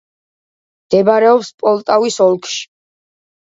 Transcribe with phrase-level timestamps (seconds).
[0.85, 2.61] მდებარეობს პოლტავის ოლქში.